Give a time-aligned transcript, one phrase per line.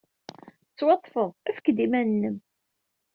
[0.65, 1.29] Tettwaḍḍfed.
[1.49, 2.37] Efk-d iman-nnem!